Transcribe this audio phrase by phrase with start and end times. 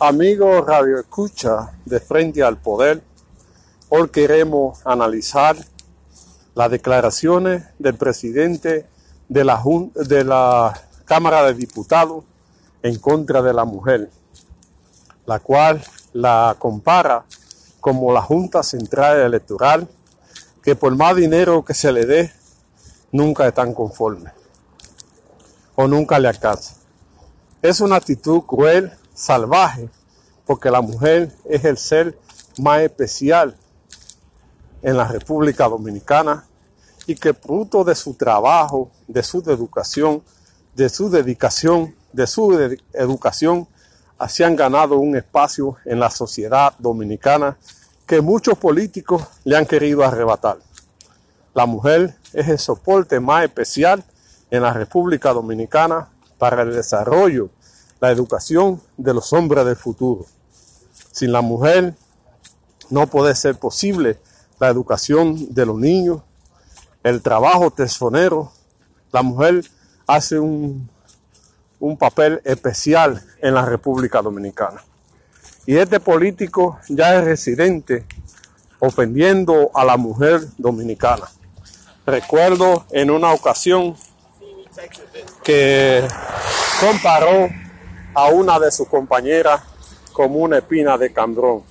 [0.00, 3.02] Amigos Radio Escucha de Frente al Poder,
[3.88, 5.56] hoy queremos analizar
[6.54, 8.86] las declaraciones del presidente
[9.28, 9.60] de la,
[9.96, 12.22] de la Cámara de Diputados
[12.84, 14.08] en contra de la mujer,
[15.26, 17.24] la cual la compara
[17.80, 19.88] como la Junta Central Electoral,
[20.62, 22.32] que por más dinero que se le dé,
[23.10, 24.32] nunca están conformes
[25.74, 26.76] o nunca le alcanza.
[27.62, 29.90] Es una actitud cruel salvaje,
[30.46, 32.16] porque la mujer es el ser
[32.58, 33.56] más especial
[34.80, 36.44] en la República Dominicana
[37.06, 40.22] y que fruto de su trabajo, de su educación,
[40.74, 42.52] de su dedicación, de su
[42.92, 43.66] educación,
[44.18, 47.58] así han ganado un espacio en la sociedad dominicana
[48.06, 50.58] que muchos políticos le han querido arrebatar.
[51.54, 54.04] La mujer es el soporte más especial
[54.50, 56.08] en la República Dominicana
[56.38, 57.50] para el desarrollo
[58.00, 60.26] la educación de los hombres del futuro.
[61.10, 61.94] Sin la mujer
[62.90, 64.18] no puede ser posible
[64.58, 66.22] la educación de los niños,
[67.02, 68.52] el trabajo tesonero.
[69.12, 69.64] La mujer
[70.06, 70.88] hace un,
[71.80, 74.82] un papel especial en la República Dominicana.
[75.66, 78.04] Y este político ya es residente
[78.78, 81.28] ofendiendo a la mujer dominicana.
[82.06, 83.94] Recuerdo en una ocasión
[85.42, 86.06] que
[86.80, 87.48] comparó
[88.18, 89.60] a una de sus compañeras
[90.12, 91.62] como una espina de candrón.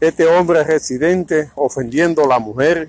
[0.00, 2.88] Este hombre residente ofendiendo a la mujer,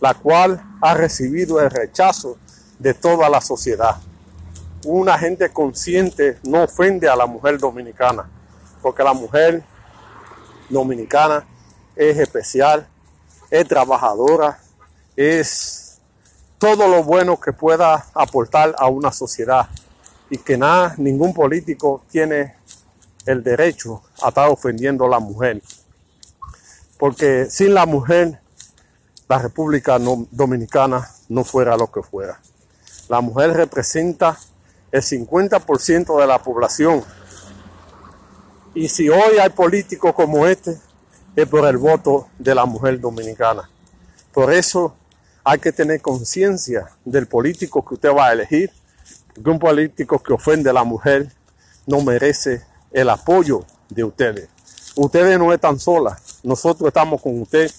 [0.00, 2.36] la cual ha recibido el rechazo
[2.78, 3.96] de toda la sociedad.
[4.84, 8.28] Una gente consciente no ofende a la mujer dominicana,
[8.82, 9.62] porque la mujer
[10.68, 11.46] dominicana
[11.96, 12.86] es especial,
[13.50, 14.58] es trabajadora,
[15.16, 15.98] es
[16.58, 19.70] todo lo bueno que pueda aportar a una sociedad
[20.30, 22.54] y que nada, ningún político tiene
[23.26, 25.60] el derecho a estar ofendiendo a la mujer.
[26.98, 28.40] Porque sin la mujer,
[29.28, 32.40] la República Dominicana no fuera lo que fuera.
[33.08, 34.38] La mujer representa
[34.92, 37.02] el 50% de la población.
[38.74, 40.78] Y si hoy hay políticos como este,
[41.34, 43.68] es por el voto de la mujer dominicana.
[44.32, 44.94] Por eso
[45.42, 48.70] hay que tener conciencia del político que usted va a elegir
[49.44, 51.32] un político que ofende a la mujer
[51.86, 52.62] no merece
[52.92, 54.48] el apoyo de ustedes.
[54.96, 57.70] Ustedes no están solas, nosotros estamos con usted,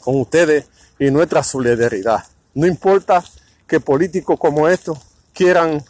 [0.00, 0.66] con ustedes
[0.98, 2.24] y nuestra solidaridad.
[2.54, 3.24] No importa
[3.66, 4.98] que políticos como estos
[5.32, 5.82] quieran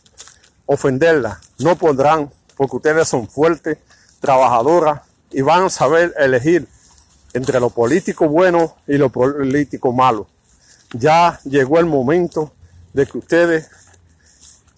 [0.66, 3.78] ofenderla, no podrán, porque ustedes son fuertes,
[4.20, 6.68] trabajadoras y van a saber elegir
[7.32, 10.26] entre los políticos buenos y los políticos malos.
[10.92, 12.52] Ya llegó el momento
[12.92, 13.68] de que ustedes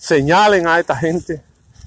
[0.03, 1.41] señalen a esta gente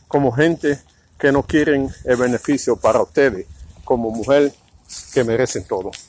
[0.07, 0.79] como gente
[1.19, 3.45] que no quieren el beneficio para ustedes,
[3.83, 4.53] como mujer
[5.13, 5.91] que merecen todo.